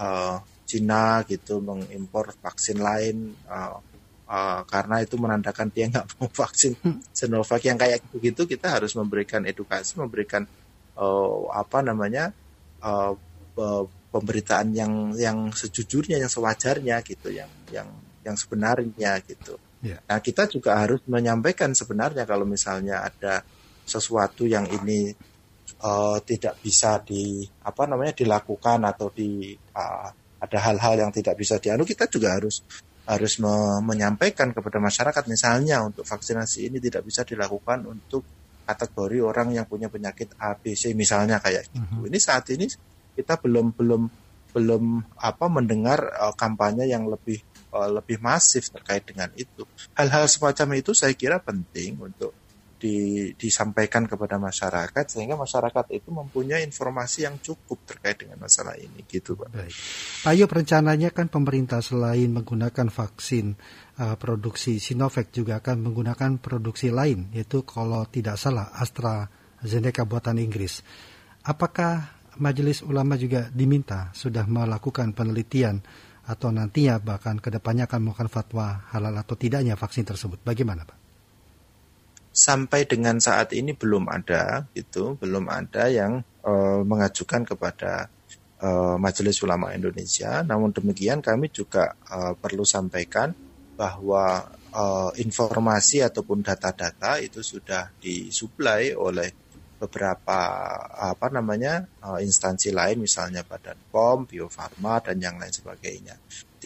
uh, 0.00 0.40
Cina 0.64 1.20
gitu 1.28 1.60
mengimpor 1.60 2.32
vaksin 2.40 2.80
lain 2.80 3.36
uh, 3.48 3.76
uh, 4.28 4.62
karena 4.68 5.00
itu 5.04 5.14
menandakan 5.20 5.68
dia 5.72 5.88
nggak 5.88 6.06
mau 6.18 6.28
vaksin 6.44 6.74
hmm. 6.78 7.12
Sinovac 7.12 7.62
yang 7.64 7.78
kayak 7.80 8.04
gitu 8.18 8.48
kita 8.48 8.80
harus 8.80 8.96
memberikan 8.96 9.44
edukasi, 9.44 9.96
memberikan 10.00 10.44
uh, 10.96 11.50
apa 11.52 11.78
namanya 11.84 12.32
uh, 12.82 13.14
pemberitaan 14.10 14.74
yang 14.74 15.14
yang 15.14 15.50
sejujurnya 15.54 16.18
yang 16.18 16.30
sewajarnya 16.30 17.02
gitu 17.06 17.30
yang 17.30 17.50
yang 17.70 17.88
yang 18.26 18.34
sebenarnya 18.34 19.20
gitu. 19.26 19.58
Yeah. 19.84 20.00
Nah 20.08 20.18
kita 20.18 20.48
juga 20.48 20.80
harus 20.80 21.04
menyampaikan 21.04 21.76
sebenarnya 21.76 22.24
kalau 22.24 22.48
misalnya 22.48 23.04
ada 23.04 23.44
sesuatu 23.84 24.48
yang 24.48 24.64
ini 24.64 25.12
uh, 25.84 26.18
tidak 26.24 26.56
bisa 26.64 26.98
di 27.04 27.44
apa 27.62 27.84
namanya 27.84 28.16
dilakukan 28.16 28.80
atau 28.88 29.12
di 29.12 29.52
uh, 29.52 30.08
ada 30.40 30.58
hal-hal 30.60 30.94
yang 31.04 31.12
tidak 31.12 31.36
bisa 31.36 31.60
dianu 31.60 31.84
kita 31.84 32.08
juga 32.08 32.36
harus 32.36 32.64
harus 33.04 33.36
me 33.36 33.84
menyampaikan 33.84 34.56
kepada 34.56 34.80
masyarakat 34.80 35.24
misalnya 35.28 35.84
untuk 35.84 36.08
vaksinasi 36.08 36.72
ini 36.72 36.80
tidak 36.80 37.04
bisa 37.04 37.20
dilakukan 37.20 37.84
untuk 37.84 38.24
kategori 38.64 39.20
orang 39.20 39.52
yang 39.52 39.68
punya 39.68 39.92
penyakit 39.92 40.32
ABC 40.40 40.96
misalnya 40.96 41.36
kayak 41.36 41.68
gitu. 41.68 41.84
Mm 41.84 41.84
-hmm. 41.84 42.08
Ini 42.08 42.18
saat 42.18 42.48
ini 42.48 42.64
kita 43.12 43.36
belum 43.36 43.76
belum 43.76 44.02
belum 44.54 44.84
apa 45.20 45.46
mendengar 45.50 46.00
uh, 46.14 46.32
kampanye 46.32 46.86
yang 46.88 47.10
lebih 47.10 47.42
uh, 47.74 47.90
lebih 47.90 48.22
masif 48.22 48.70
terkait 48.70 49.02
dengan 49.04 49.28
itu. 49.34 49.66
Hal-hal 49.98 50.30
semacam 50.30 50.78
itu 50.78 50.94
saya 50.94 51.12
kira 51.12 51.42
penting 51.42 51.98
untuk 51.98 52.32
di, 52.76 53.30
disampaikan 53.38 54.04
kepada 54.04 54.36
masyarakat 54.36 55.04
sehingga 55.06 55.38
masyarakat 55.38 55.86
itu 55.94 56.10
mempunyai 56.10 56.66
informasi 56.66 57.24
yang 57.24 57.36
cukup 57.40 57.82
terkait 57.88 58.20
dengan 58.20 58.42
masalah 58.42 58.74
ini 58.76 59.06
gitu 59.06 59.38
Pak. 59.38 59.48
Baik. 59.54 59.74
Pak 60.26 60.34
Yop 60.36 60.50
rencananya 60.52 61.08
kan 61.14 61.26
pemerintah 61.30 61.80
selain 61.80 62.30
menggunakan 62.30 62.90
vaksin 62.90 63.54
uh, 63.98 64.16
produksi 64.18 64.82
Sinovac 64.82 65.30
juga 65.30 65.62
akan 65.62 65.86
menggunakan 65.86 66.42
produksi 66.42 66.90
lain 66.90 67.30
yaitu 67.32 67.62
kalau 67.62 68.04
tidak 68.10 68.36
salah 68.36 68.70
AstraZeneca 68.76 70.04
buatan 70.04 70.42
Inggris. 70.42 70.82
Apakah 71.44 72.24
Majelis 72.34 72.82
Ulama 72.82 73.14
juga 73.14 73.46
diminta 73.54 74.10
sudah 74.10 74.42
melakukan 74.50 75.14
penelitian 75.14 75.78
atau 76.24 76.48
nantinya 76.50 76.98
bahkan 76.98 77.36
ke 77.36 77.52
depannya 77.52 77.84
akan 77.84 78.00
melakukan 78.10 78.32
fatwa 78.32 78.88
halal 78.90 79.14
atau 79.14 79.36
tidaknya 79.36 79.76
vaksin 79.76 80.08
tersebut. 80.08 80.40
Bagaimana 80.40 80.88
Pak? 80.88 81.03
Sampai 82.34 82.82
dengan 82.82 83.22
saat 83.22 83.54
ini 83.54 83.78
belum 83.78 84.10
ada, 84.10 84.66
itu 84.74 85.14
belum 85.14 85.46
ada 85.46 85.86
yang 85.86 86.18
uh, 86.42 86.82
mengajukan 86.82 87.46
kepada 87.46 88.10
uh, 88.58 88.98
Majelis 88.98 89.38
Ulama 89.46 89.70
Indonesia. 89.70 90.42
Namun 90.42 90.74
demikian 90.74 91.22
kami 91.22 91.54
juga 91.54 91.94
uh, 92.10 92.34
perlu 92.34 92.66
sampaikan 92.66 93.30
bahwa 93.78 94.50
uh, 94.74 95.14
informasi 95.14 96.02
ataupun 96.02 96.42
data-data 96.42 97.22
itu 97.22 97.38
sudah 97.38 97.94
disuplai 98.02 98.90
oleh 98.98 99.30
beberapa 99.78 100.38
apa 100.96 101.28
namanya 101.28 101.84
instansi 102.22 102.72
lain 102.72 103.04
misalnya 103.04 103.44
Badan 103.44 103.76
POM, 103.92 104.24
Bio 104.24 104.48
Farma 104.48 105.02
dan 105.02 105.20
yang 105.20 105.36
lain 105.36 105.52
sebagainya. 105.52 106.16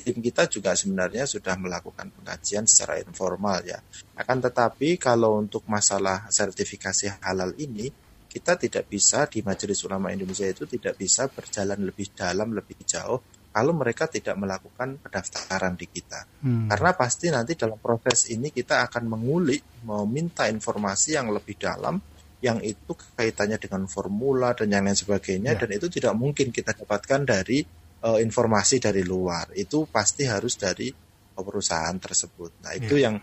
Tim 0.09 0.25
kita 0.25 0.49
juga 0.49 0.73
sebenarnya 0.73 1.29
sudah 1.29 1.53
melakukan 1.61 2.09
pengkajian 2.09 2.65
secara 2.65 2.97
informal 2.97 3.61
ya. 3.61 3.77
Akan 4.17 4.41
tetapi 4.41 4.97
kalau 4.97 5.37
untuk 5.37 5.69
masalah 5.69 6.25
sertifikasi 6.33 7.21
halal 7.21 7.53
ini 7.61 7.93
kita 8.25 8.57
tidak 8.57 8.89
bisa 8.89 9.29
di 9.29 9.45
Majelis 9.45 9.85
Ulama 9.85 10.09
Indonesia 10.09 10.49
itu 10.49 10.65
tidak 10.65 10.97
bisa 10.97 11.29
berjalan 11.29 11.85
lebih 11.85 12.09
dalam 12.17 12.57
lebih 12.57 12.81
jauh 12.89 13.21
kalau 13.53 13.77
mereka 13.77 14.09
tidak 14.09 14.33
melakukan 14.41 14.97
pendaftaran 14.97 15.77
di 15.77 15.85
kita. 15.93 16.25
Hmm. 16.41 16.73
Karena 16.73 16.97
pasti 16.97 17.29
nanti 17.29 17.53
dalam 17.53 17.77
proses 17.77 18.33
ini 18.33 18.49
kita 18.49 18.89
akan 18.89 19.13
mengulik, 19.13 19.85
meminta 19.85 20.49
informasi 20.49 21.21
yang 21.21 21.29
lebih 21.29 21.61
dalam 21.61 22.01
yang 22.39 22.63
itu 22.63 22.95
kaitannya 23.19 23.59
dengan 23.59 23.85
formula 23.91 24.55
dan 24.55 24.71
yang 24.71 24.87
lain 24.87 24.95
sebagainya 24.95 25.53
ya. 25.53 25.59
dan 25.59 25.69
itu 25.75 25.91
tidak 25.91 26.15
mungkin 26.15 26.55
kita 26.55 26.71
dapatkan 26.71 27.27
dari 27.27 27.67
uh, 28.05 28.19
informasi 28.19 28.79
dari 28.83 29.03
luar 29.03 29.55
itu 29.55 29.87
pasti 29.89 30.27
harus 30.29 30.55
dari 30.59 30.91
perusahaan 31.39 31.95
tersebut 31.99 32.63
nah 32.67 32.73
itu 32.75 32.99
ya. 32.99 33.11
yang 33.11 33.17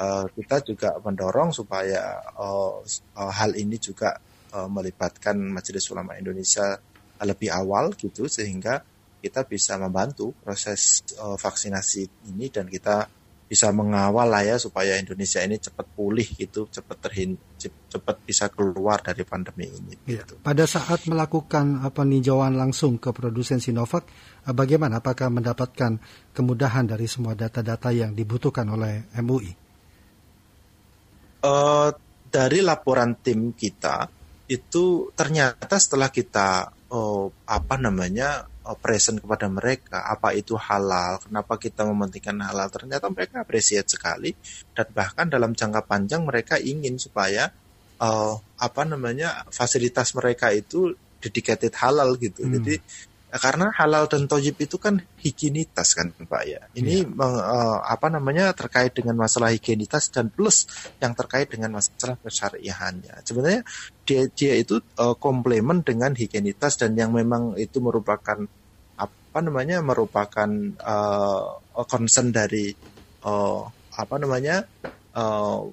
uh, 0.00 0.24
kita 0.32 0.64
juga 0.64 0.96
mendorong 1.00 1.52
supaya 1.52 2.20
uh, 2.36 2.80
uh, 3.18 3.32
hal 3.32 3.56
ini 3.56 3.76
juga 3.76 4.16
uh, 4.54 4.68
melibatkan 4.68 5.36
Majelis 5.36 5.88
Ulama 5.92 6.16
Indonesia 6.16 6.76
lebih 7.18 7.50
awal 7.50 7.92
gitu 7.98 8.30
sehingga 8.30 8.78
kita 9.18 9.42
bisa 9.44 9.74
membantu 9.74 10.30
proses 10.38 11.02
uh, 11.18 11.34
vaksinasi 11.34 12.30
ini 12.30 12.46
dan 12.54 12.70
kita 12.70 13.10
bisa 13.48 13.72
mengawal 13.72 14.28
lah 14.28 14.44
ya 14.44 14.60
supaya 14.60 15.00
Indonesia 15.00 15.40
ini 15.40 15.56
cepat 15.56 15.88
pulih 15.96 16.28
gitu, 16.36 16.68
cepat 16.68 17.08
terhin, 17.08 17.40
cepat 17.88 18.20
bisa 18.20 18.52
keluar 18.52 19.00
dari 19.00 19.24
pandemi 19.24 19.72
ini. 19.72 19.96
Ya. 20.04 20.20
Gitu. 20.20 20.36
Pada 20.44 20.68
saat 20.68 21.08
melakukan 21.08 21.80
peninjauan 21.88 22.60
langsung 22.60 23.00
ke 23.00 23.08
produsen 23.16 23.56
Sinovac, 23.56 24.04
eh, 24.44 24.52
bagaimana? 24.52 25.00
Apakah 25.00 25.32
mendapatkan 25.32 25.96
kemudahan 26.36 26.84
dari 26.84 27.08
semua 27.08 27.32
data-data 27.32 27.88
yang 27.88 28.12
dibutuhkan 28.12 28.68
oleh 28.68 29.08
MUI? 29.16 29.52
Uh, 31.40 31.48
eh, 31.48 31.90
dari 32.28 32.60
laporan 32.60 33.16
tim 33.24 33.56
kita 33.56 34.12
itu 34.48 35.08
ternyata 35.16 35.80
setelah 35.80 36.12
kita 36.12 36.77
uh, 36.92 37.26
apa 37.48 37.74
namanya 37.76 38.46
present 38.84 39.16
kepada 39.16 39.48
mereka 39.48 40.04
apa 40.04 40.36
itu 40.36 40.52
halal 40.52 41.16
kenapa 41.24 41.56
kita 41.56 41.88
mementingkan 41.88 42.36
halal 42.44 42.68
ternyata 42.68 43.08
mereka 43.08 43.40
apresiat 43.40 43.88
sekali 43.88 44.36
dan 44.76 44.84
bahkan 44.92 45.24
dalam 45.24 45.56
jangka 45.56 45.88
panjang 45.88 46.28
mereka 46.28 46.60
ingin 46.60 47.00
supaya 47.00 47.48
uh, 47.96 48.36
apa 48.60 48.82
namanya 48.84 49.48
fasilitas 49.48 50.12
mereka 50.12 50.52
itu 50.52 50.92
dedicated 51.18 51.74
halal 51.78 52.14
gitu. 52.16 52.46
Hmm. 52.46 52.58
Jadi 52.58 52.78
karena 53.28 53.68
halal 53.76 54.08
dan 54.08 54.24
tojib 54.24 54.56
itu 54.56 54.80
kan 54.80 55.04
higienitas 55.20 55.92
kan 55.92 56.16
Pak 56.16 56.42
ya. 56.48 56.64
Ini 56.72 57.04
yeah. 57.04 57.12
meng, 57.12 57.36
uh, 57.36 57.84
apa 57.84 58.08
namanya 58.08 58.56
terkait 58.56 58.96
dengan 58.96 59.20
masalah 59.20 59.52
higienitas 59.52 60.08
dan 60.08 60.32
plus 60.32 60.64
yang 60.96 61.12
terkait 61.12 61.52
dengan 61.52 61.76
masalah 61.76 62.16
kesyariahannya. 62.24 63.20
Sebenarnya 63.28 63.68
dia 64.08 64.32
dia 64.32 64.56
itu 64.56 64.80
uh, 64.96 65.12
komplement 65.20 65.84
dengan 65.84 66.16
higienitas 66.16 66.80
dan 66.80 66.96
yang 66.96 67.12
memang 67.12 67.52
itu 67.60 67.84
merupakan 67.84 68.48
apa 68.96 69.38
namanya 69.44 69.84
merupakan 69.84 70.48
uh, 70.80 71.60
concern 71.84 72.32
dari 72.32 72.72
uh, 73.28 73.60
apa 73.92 74.14
namanya 74.16 74.64
uh, 75.12 75.68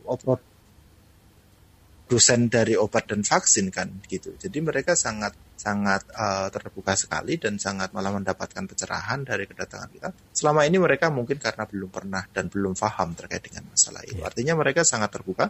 dosen 2.06 2.52
dari 2.52 2.76
obat 2.76 3.08
dan 3.08 3.24
vaksin 3.24 3.72
kan 3.72 3.90
gitu. 4.12 4.36
Jadi 4.36 4.58
mereka 4.60 4.94
sangat 4.94 5.45
sangat 5.56 6.04
uh, 6.14 6.52
terbuka 6.52 6.94
sekali 6.94 7.40
dan 7.40 7.56
sangat 7.56 7.96
malah 7.96 8.12
mendapatkan 8.12 8.68
pencerahan 8.68 9.24
dari 9.24 9.48
kedatangan 9.48 9.90
kita. 9.90 10.10
Selama 10.36 10.68
ini 10.68 10.78
mereka 10.78 11.08
mungkin 11.10 11.40
karena 11.40 11.64
belum 11.64 11.90
pernah 11.90 12.28
dan 12.30 12.52
belum 12.52 12.76
paham 12.76 13.16
terkait 13.16 13.42
dengan 13.48 13.72
masalah 13.72 14.04
itu. 14.04 14.20
Iya. 14.20 14.28
Artinya 14.28 14.54
mereka 14.60 14.84
sangat 14.84 15.16
terbuka 15.16 15.50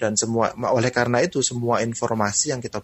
dan 0.00 0.16
semua 0.16 0.54
oleh 0.56 0.88
karena 0.88 1.20
itu 1.20 1.44
semua 1.44 1.84
informasi 1.84 2.56
yang 2.56 2.62
kita 2.62 2.80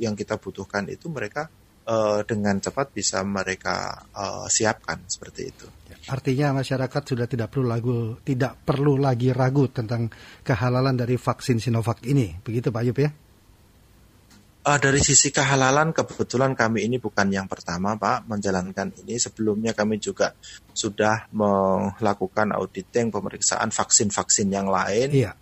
yang 0.00 0.14
kita 0.16 0.40
butuhkan 0.40 0.88
itu 0.88 1.12
mereka 1.12 1.50
uh, 1.84 2.24
dengan 2.24 2.56
cepat 2.62 2.94
bisa 2.94 3.20
mereka 3.26 4.06
uh, 4.16 4.46
siapkan 4.48 5.04
seperti 5.04 5.42
itu. 5.44 5.66
Artinya 6.08 6.60
masyarakat 6.60 7.02
sudah 7.04 7.26
tidak 7.28 7.52
perlu 7.52 7.66
lagu 7.68 7.96
tidak 8.24 8.60
perlu 8.64 9.00
lagi 9.00 9.32
ragu 9.32 9.68
tentang 9.72 10.08
kehalalan 10.44 10.96
dari 10.96 11.16
vaksin 11.16 11.60
Sinovac 11.60 12.04
ini, 12.04 12.36
begitu 12.44 12.68
Pak 12.68 12.82
Ayub 12.84 12.98
ya? 13.00 13.10
Uh, 14.64 14.80
dari 14.80 14.96
sisi 14.96 15.28
kehalalan 15.28 15.92
kebetulan 15.92 16.56
kami 16.56 16.88
ini 16.88 16.96
bukan 16.96 17.28
yang 17.28 17.44
pertama 17.44 18.00
Pak 18.00 18.24
menjalankan 18.24 18.96
ini. 19.04 19.20
Sebelumnya 19.20 19.76
kami 19.76 20.00
juga 20.00 20.32
sudah 20.72 21.28
melakukan 21.36 22.48
auditing 22.56 23.12
pemeriksaan 23.12 23.68
vaksin-vaksin 23.68 24.48
yang 24.48 24.72
lain. 24.72 25.12
Iya. 25.12 25.36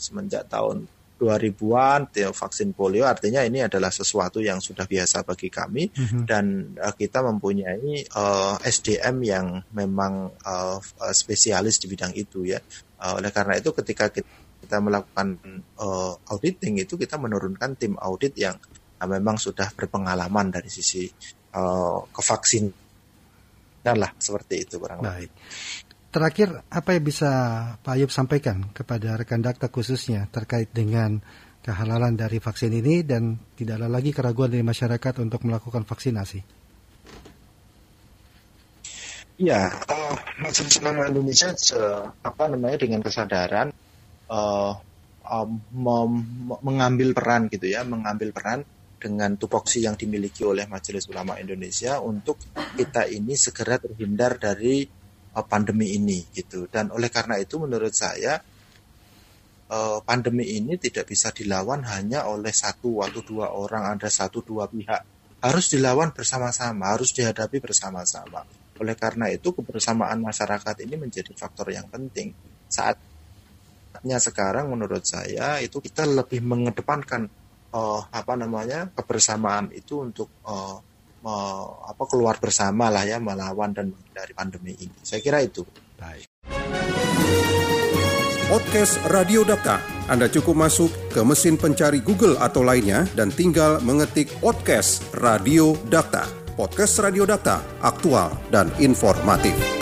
Semenjak 0.00 0.48
tahun 0.48 0.88
2000-an 1.16 2.12
vaksin 2.12 2.76
polio 2.76 3.08
artinya 3.08 3.40
ini 3.40 3.64
adalah 3.64 3.88
sesuatu 3.88 4.44
yang 4.44 4.60
sudah 4.60 4.84
biasa 4.84 5.24
bagi 5.24 5.48
kami 5.48 5.88
mm-hmm. 5.88 6.22
dan 6.28 6.76
uh, 6.76 6.92
kita 6.92 7.24
mempunyai 7.24 8.04
uh, 8.12 8.56
eh, 8.60 8.68
SDM 8.68 9.16
yang 9.24 9.46
memang 9.72 10.28
uh, 10.44 10.76
spesialis 11.12 11.80
di 11.80 11.88
bidang 11.88 12.12
itu 12.12 12.44
ya. 12.44 12.60
Uh, 13.00 13.20
oleh 13.20 13.32
karena 13.32 13.56
itu 13.56 13.72
ketika 13.72 14.12
kita, 14.12 14.28
kita 14.66 14.82
melakukan 14.82 15.38
uh, 15.78 16.18
auditing 16.34 16.82
itu 16.82 16.98
kita 16.98 17.14
menurunkan 17.22 17.78
tim 17.78 17.94
audit 18.02 18.34
yang 18.34 18.58
uh, 18.98 19.06
memang 19.06 19.38
sudah 19.38 19.70
berpengalaman 19.70 20.50
dari 20.50 20.66
sisi 20.66 21.06
uh, 21.54 22.02
kevaksin 22.10 22.66
dan 23.86 24.02
lah 24.02 24.10
seperti 24.18 24.66
itu 24.66 24.82
kurang 24.82 24.98
Baik. 24.98 25.30
Terakhir, 26.10 26.64
apa 26.72 26.96
yang 26.96 27.04
bisa 27.04 27.30
Pak 27.84 27.92
Ayub 27.92 28.10
sampaikan 28.10 28.72
kepada 28.72 29.14
rekan 29.20 29.44
dakta 29.44 29.68
khususnya 29.70 30.26
terkait 30.32 30.72
dengan 30.72 31.20
kehalalan 31.60 32.16
dari 32.16 32.40
vaksin 32.40 32.72
ini 32.72 33.04
dan 33.04 33.36
tidak 33.54 33.84
ada 33.84 33.88
lagi 33.90 34.10
keraguan 34.16 34.48
dari 34.48 34.64
masyarakat 34.64 35.14
untuk 35.22 35.44
melakukan 35.44 35.84
vaksinasi? 35.84 36.40
Ya, 39.36 39.68
uh, 39.68 40.16
Majelis 40.40 40.80
Ulama 40.80 41.12
Indonesia 41.12 41.52
uh, 41.76 42.08
apa 42.24 42.48
namanya 42.48 42.80
dengan 42.80 43.04
kesadaran 43.04 43.68
uh, 44.30 44.72
uh, 45.26 45.48
mengambil 46.62 47.12
peran 47.12 47.50
gitu 47.50 47.66
ya, 47.70 47.82
mengambil 47.82 48.30
peran 48.30 48.60
dengan 48.96 49.36
tupoksi 49.36 49.84
yang 49.84 49.94
dimiliki 49.94 50.42
oleh 50.42 50.64
Majelis 50.64 51.04
Ulama 51.12 51.36
Indonesia 51.36 52.00
untuk 52.00 52.40
kita 52.74 53.06
ini 53.06 53.36
segera 53.36 53.76
terhindar 53.76 54.40
dari 54.40 54.88
uh, 55.36 55.44
pandemi 55.44 55.92
ini 55.94 56.24
gitu. 56.32 56.66
Dan 56.66 56.90
oleh 56.90 57.12
karena 57.12 57.36
itu 57.36 57.60
menurut 57.60 57.92
saya 57.92 58.40
uh, 59.68 59.98
pandemi 60.02 60.56
ini 60.56 60.80
tidak 60.80 61.10
bisa 61.10 61.30
dilawan 61.34 61.84
hanya 61.86 62.26
oleh 62.26 62.52
satu 62.54 63.04
atau 63.04 63.20
dua 63.22 63.52
orang, 63.52 63.98
ada 63.98 64.08
satu 64.08 64.42
dua 64.42 64.66
pihak. 64.70 65.02
Harus 65.44 65.68
dilawan 65.70 66.10
bersama-sama, 66.16 66.96
harus 66.96 67.12
dihadapi 67.12 67.60
bersama-sama. 67.60 68.42
Oleh 68.80 68.96
karena 68.96 69.28
itu 69.28 69.52
kebersamaan 69.52 70.20
masyarakat 70.20 70.82
ini 70.84 70.96
menjadi 70.96 71.32
faktor 71.36 71.70
yang 71.70 71.86
penting. 71.88 72.32
Saatnya 73.96 74.20
sekarang 74.20 74.68
menurut 74.68 75.08
saya 75.08 75.56
itu 75.64 75.80
kita 75.80 76.04
lebih 76.04 76.44
mengedepankan 76.44 77.32
uh, 77.72 78.04
apa 78.12 78.36
namanya 78.36 78.92
kebersamaan 78.92 79.72
itu 79.72 80.04
untuk 80.04 80.28
uh, 80.44 80.76
apa 81.88 82.04
keluar 82.04 82.36
bersama 82.36 82.92
lah 82.92 83.08
ya 83.08 83.16
melawan 83.16 83.72
dan 83.72 83.88
menghindari 83.88 84.36
pandemi 84.36 84.76
ini. 84.76 85.00
Saya 85.00 85.24
kira 85.24 85.40
itu. 85.40 85.64
Baik. 85.96 86.28
Podcast 88.52 89.00
Radio 89.08 89.48
Data. 89.48 89.80
Anda 90.12 90.28
cukup 90.28 90.68
masuk 90.68 90.92
ke 91.16 91.24
mesin 91.24 91.56
pencari 91.56 92.04
Google 92.04 92.36
atau 92.36 92.60
lainnya 92.60 93.08
dan 93.16 93.32
tinggal 93.32 93.80
mengetik 93.80 94.28
podcast 94.44 95.00
Radio 95.16 95.72
Data. 95.88 96.28
Podcast 96.52 97.00
Radio 97.00 97.24
Data, 97.24 97.64
aktual 97.80 98.36
dan 98.52 98.68
informatif. 98.76 99.75